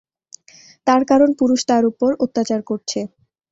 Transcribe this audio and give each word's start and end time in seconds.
তার 0.87 1.01
কারণ, 1.09 1.29
পুরুষ 1.39 1.59
তার 1.69 1.83
উপর 1.91 2.09
অত্যাচার 2.25 2.59
করছে। 2.69 2.99